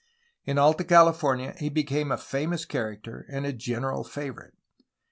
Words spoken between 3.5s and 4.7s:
general favorite.